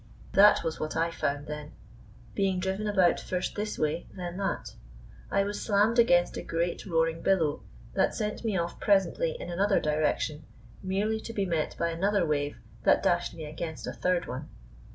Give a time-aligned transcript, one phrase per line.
[0.31, 1.73] That was what I found then,
[2.33, 4.73] being driven about first this way, then that.
[5.29, 7.61] I was slammed against a great, roaring billow
[7.93, 10.43] that sent me off presently in another direction,
[10.81, 14.49] merely to be met by another wave that dashed me against a third one.